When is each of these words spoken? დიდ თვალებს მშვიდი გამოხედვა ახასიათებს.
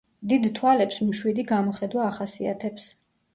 დიდ 0.29 0.45
თვალებს 0.59 0.97
მშვიდი 1.09 1.45
გამოხედვა 1.51 2.09
ახასიათებს. 2.13 2.89